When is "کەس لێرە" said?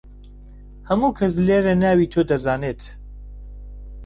1.17-1.73